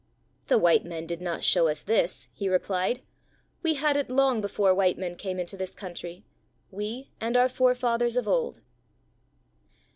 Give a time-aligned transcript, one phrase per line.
[0.47, 3.03] "The white men did not show us this," he replied;
[3.61, 6.25] "we had it long before white men came into the country,
[6.71, 8.61] we and our forefathers of old."